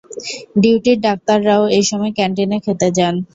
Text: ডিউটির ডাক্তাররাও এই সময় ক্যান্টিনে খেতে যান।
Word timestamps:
ডিউটির 0.61 0.97
ডাক্তাররাও 1.07 1.63
এই 1.77 1.83
সময় 1.89 2.11
ক্যান্টিনে 2.17 2.57
খেতে 2.65 2.87
যান। 2.97 3.15